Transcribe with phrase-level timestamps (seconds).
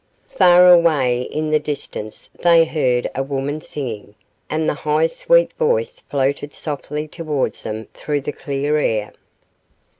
[0.31, 4.15] Far away in the distance they heard a woman singing,
[4.49, 9.13] and the high sweet voice floated softly towards them through the clear air.